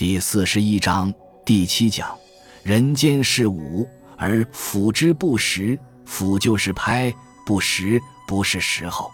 [0.00, 1.12] 第四十一章
[1.44, 2.16] 第七讲：
[2.62, 5.78] 人间是五，而辅之不时。
[6.06, 7.12] 辅就是拍，
[7.44, 9.10] 不时不是时候。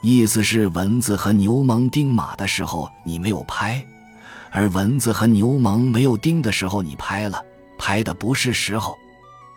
[0.00, 3.84] 意思是蚊子和牛虻叮马的时候你没有拍，
[4.50, 7.44] 而蚊子和牛虻没有叮的时候你拍了，
[7.76, 8.96] 拍的不是时候，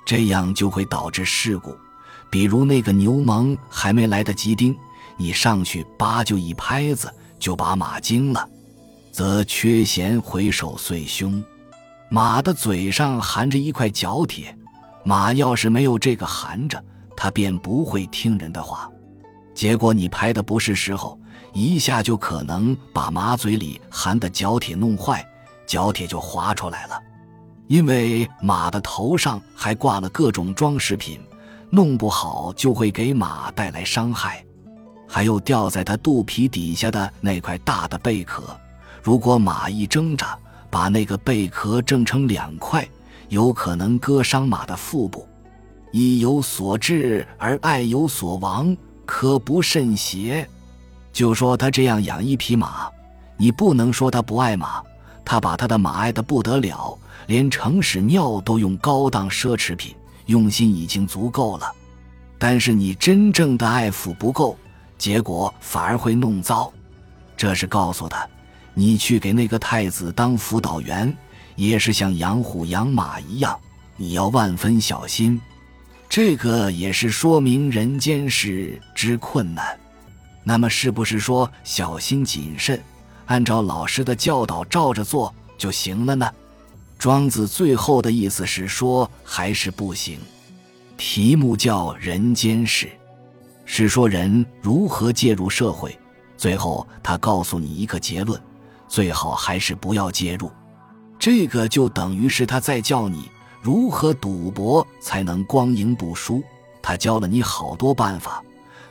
[0.05, 1.73] 这样就会导致事故。
[2.29, 4.77] 比如那个牛虻还没来得及叮，
[5.15, 7.09] 你上去叭就一拍子，
[7.39, 8.49] 就把马惊了。
[9.11, 11.43] 则缺弦回首碎胸，
[12.09, 14.55] 马的嘴上含着一块角铁，
[15.03, 16.84] 马要是没有这个含着，
[17.15, 18.89] 它便不会听人的话。
[19.55, 21.20] 结果你拍的不是时候，
[21.51, 25.27] 一下就可能把马嘴里含的角铁弄坏，
[25.65, 27.01] 角铁就滑出来了。
[27.67, 31.20] 因为马的头上还挂了各种装饰品，
[31.71, 34.45] 弄不好就会给马带来伤害。
[35.07, 38.57] 还有吊在它肚皮底下的那块大的贝壳。
[39.07, 40.38] 如果马一挣扎，
[40.70, 42.85] 把那个贝壳挣成两块，
[43.29, 45.26] 有可能割伤马的腹部。
[45.93, 50.45] 意有所至而爱有所亡，可不甚邪？
[51.13, 52.90] 就说他这样养一匹马，
[53.37, 54.84] 你不能说他不爱马，
[55.23, 59.95] 他把他的马爱得不得了，连城屎尿都用高档奢侈品，
[60.26, 61.71] 用心已经足够了。
[62.37, 64.57] 但是你真正的爱抚不够，
[64.97, 66.69] 结果反而会弄糟。
[67.38, 68.28] 这是告诉他。
[68.79, 71.11] 你去给那个太子当辅导员，
[71.56, 73.59] 也是像养虎养马一样，
[73.95, 75.41] 你要万分小心。
[76.07, 79.75] 这个也是说明人间事之困难。
[80.44, 82.79] 那么是不是说小心谨慎，
[83.25, 86.31] 按照老师的教导照着做就行了呢？
[87.00, 90.19] 庄子最后的意思是说还是不行。
[90.97, 92.91] 题目叫人间事，
[93.66, 95.97] 是说人如何介入社会。
[96.38, 98.39] 最后他告诉你一个结论。
[98.88, 100.52] 最好还是不要介入，
[101.19, 103.29] 这个就等于是他在教你
[103.62, 106.41] 如何赌博才能光赢不输。
[106.81, 108.41] 他教了你好多办法，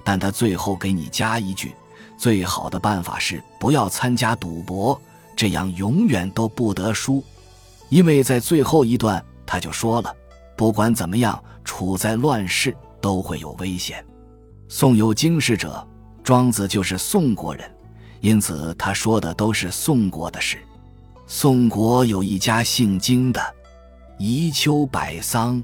[0.04, 1.75] 但他最后给你加一句：
[2.19, 5.00] 最好的办法是不要参加赌博，
[5.34, 7.25] 这样永远都不得输。
[7.88, 10.15] 因为在最后一段他就说了，
[10.56, 14.04] 不管怎么样，处在乱世都会有危险。
[14.69, 15.87] 宋有经世者，
[16.22, 17.75] 庄子就是宋国人。
[18.21, 20.59] 因此，他说的都是宋国的事。
[21.27, 23.41] 宋国有一家姓荆的，
[24.19, 25.62] 宜秋柏桑，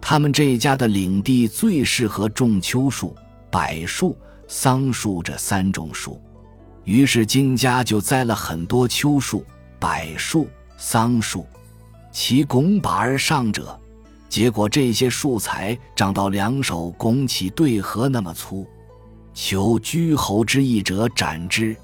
[0.00, 3.16] 他们这一家的领地最适合种秋树、
[3.50, 4.16] 柏树、
[4.46, 6.20] 桑树这三种树。
[6.84, 9.44] 于是荆家就栽了很多秋树、
[9.78, 11.46] 柏树、桑树，
[12.10, 13.78] 其拱拔而上者，
[14.28, 18.66] 结果这些树材长到两手拱起对合那么粗。
[19.40, 21.76] 求居侯之意者斩之，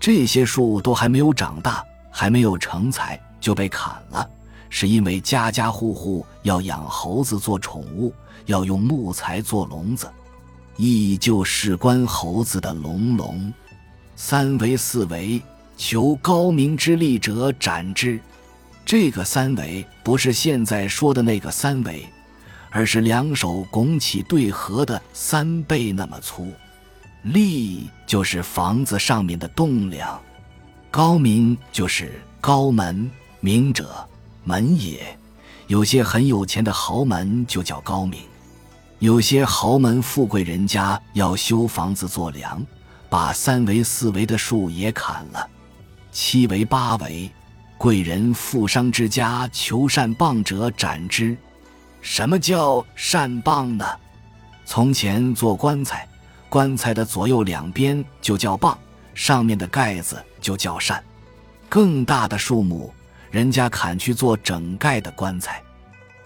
[0.00, 4.26] 这些树都还没有长大，还没有成材就被砍了，
[4.70, 8.14] 是因为家家户户要养猴子做宠物，
[8.46, 10.10] 要用木材做笼子，
[10.78, 13.52] 意就事关猴子的笼笼。
[14.16, 15.42] 三围四围，
[15.76, 18.18] 求高明之力者斩之。
[18.86, 22.06] 这个三围不是现在说的那个三围，
[22.70, 26.50] 而是两手拱起对合的三倍那么粗。
[27.26, 30.20] 立就是房子上面的栋梁，
[30.92, 33.10] 高明就是高门，
[33.40, 34.08] 明者
[34.44, 35.18] 门也。
[35.66, 38.20] 有些很有钱的豪门就叫高明，
[39.00, 42.64] 有些豪门富贵人家要修房子做梁，
[43.08, 45.50] 把三围四围的树也砍了，
[46.12, 47.28] 七围八围，
[47.76, 51.36] 贵人富商之家求善棒者斩之。
[52.00, 53.84] 什么叫善棒呢？
[54.64, 56.06] 从前做棺材。
[56.48, 58.78] 棺材的左右两边就叫棒，
[59.14, 61.02] 上面的盖子就叫扇。
[61.68, 62.92] 更大的树木，
[63.30, 65.62] 人家砍去做整盖的棺材。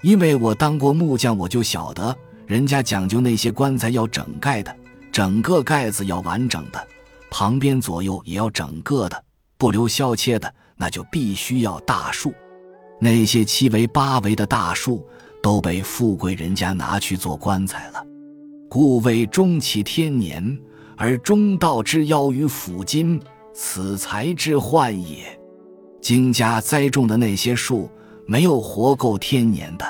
[0.03, 2.17] 因为我当过木匠，我就晓得，
[2.47, 4.75] 人家讲究那些棺材要整盖的，
[5.11, 6.87] 整个盖子要完整的，
[7.31, 9.25] 旁边左右也要整个的，
[9.59, 12.33] 不留削切的，那就必须要大树。
[12.99, 15.07] 那些七围八围的大树，
[15.43, 18.05] 都被富贵人家拿去做棺材了。
[18.71, 20.57] 故谓终其天年，
[20.97, 23.21] 而中道之夭于斧金，
[23.53, 25.37] 此才之患也。
[26.01, 27.91] 荆家栽种的那些树，
[28.29, 29.85] 没有活够天年的。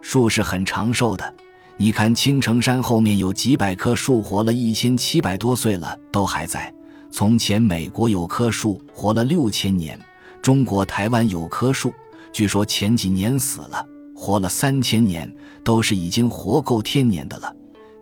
[0.00, 1.34] 树是很长寿的，
[1.76, 6.72] 你看青城山后面有几百棵树，活了一千七百多岁了，都还在。
[7.10, 9.98] 从前美国有棵树活了六千年，
[10.40, 11.92] 中国台湾有棵树，
[12.32, 13.84] 据说前几年死了，
[14.14, 15.28] 活了三千年，
[15.64, 17.52] 都是已经活够天年的了。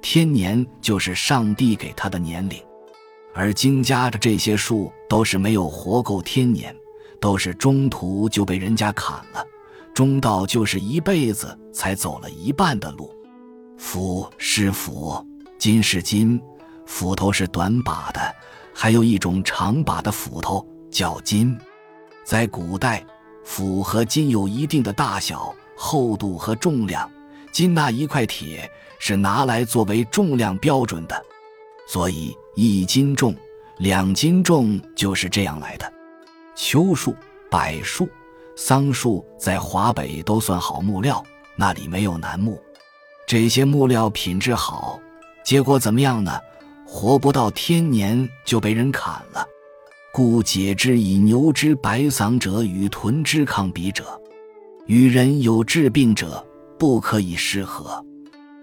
[0.03, 2.61] 天年就是上帝给他的年龄，
[3.33, 6.75] 而金家的这些树都是没有活够天年，
[7.21, 9.47] 都是中途就被人家砍了，
[9.95, 13.15] 中道就是一辈子才走了一半的路。
[13.79, 15.25] 斧是斧，
[15.57, 16.43] 金是金，
[16.85, 18.21] 斧头是短把的，
[18.75, 21.57] 还有一种长把的斧头叫金。
[22.25, 23.07] 在古代，
[23.45, 27.09] 斧和金有一定的大小、厚度和重量。
[27.53, 28.71] 金那一块铁
[29.05, 31.27] 是拿来作为重量标准的，
[31.89, 33.35] 所以一斤重、
[33.79, 35.93] 两斤重就是这样来的。
[36.55, 37.13] 秋树、
[37.51, 38.09] 柏树、
[38.55, 41.21] 桑树在华北都算好木料，
[41.57, 42.63] 那里没有楠木。
[43.27, 45.01] 这些木料品质好，
[45.45, 46.39] 结果怎么样呢？
[46.87, 49.45] 活不到天年就被人砍了。
[50.13, 54.05] 故解之以牛之白桑者与豚之抗比者，
[54.87, 56.47] 与人有治病者，
[56.79, 58.01] 不可以失和。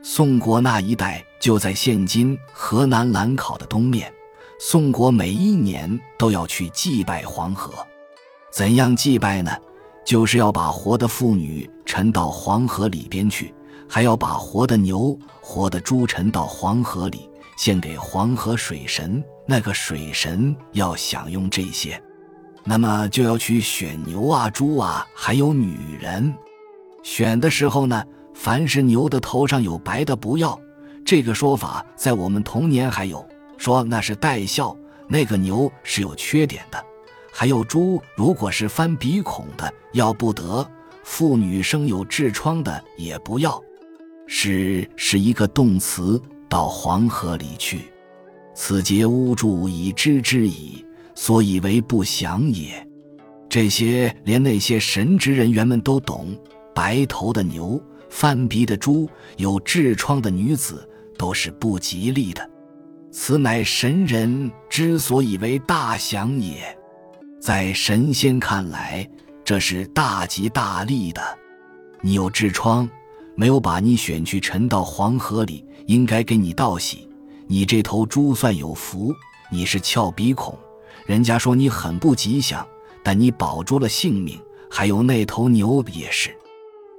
[0.01, 4.11] 宋国那一带就在现今河南兰考的东面。
[4.57, 7.73] 宋国每一年都要去祭拜黄河，
[8.51, 9.51] 怎样祭拜呢？
[10.05, 13.53] 就是要把活的妇女沉到黄河里边去。
[13.91, 19.23] 还要把活的牛、活的猪沉到黄河里，献给黄河水神。
[19.47, 21.99] 那个水神要享用这些，
[22.63, 26.31] 那么就要去选牛啊、猪啊，还有女人。
[27.01, 28.03] 选的时候呢，
[28.39, 30.57] 凡是牛的头上有白的不要。
[31.03, 33.27] 这个说法在我们童年还有，
[33.57, 34.73] 说那是带孝，
[35.09, 36.81] 那个牛是有缺点的。
[37.33, 40.65] 还有猪，如果是翻鼻孔的，要不得。
[41.03, 43.61] 妇女生有痔疮的也不要。
[44.25, 47.91] 是是一个动词，到黄河里去，
[48.55, 52.87] 此节巫祝以知之矣，所以为不祥也。
[53.49, 56.39] 这些连那些神职人员们都懂，
[56.73, 62.49] 白头的牛、翻鼻的猪、有痔疮的女子都是不吉利的。
[63.11, 66.77] 此乃神人之所以为大祥也，
[67.39, 69.09] 在神仙看来，
[69.43, 71.21] 这是大吉大利的。
[72.01, 72.89] 你有痔疮。
[73.35, 77.07] 没有把你选去沉到黄河里，应该给你道喜。
[77.47, 79.13] 你这头猪算有福，
[79.49, 80.59] 你是翘鼻孔，
[81.05, 82.67] 人家说你很不吉祥，
[83.01, 84.37] 但你保住了性命。
[84.69, 86.35] 还有那头牛也是，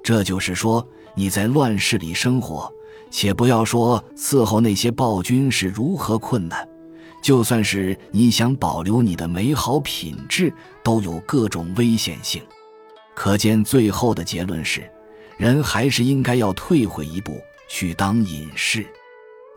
[0.03, 2.73] 这就是说你在乱世里生活，
[3.11, 6.69] 且不要说伺候那些暴君是如何困难，
[7.23, 10.53] 就算是你想保留你的美好品质，
[10.83, 12.43] 都有各种危险性。
[13.15, 14.83] 可见最后的结论是。
[15.37, 18.87] 人还是应该要退回一步去当隐士。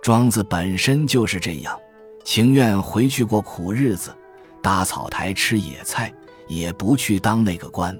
[0.02, 1.78] 庄子本身就是这样，
[2.24, 4.16] 情愿回去过苦日子，
[4.62, 6.10] 搭草台吃野菜，
[6.48, 8.00] 也不去当那个官。